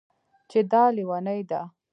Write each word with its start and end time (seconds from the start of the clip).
چې 0.49 0.59
دا 0.71 0.83
لېونۍ 0.95 1.41
ده 1.49 1.61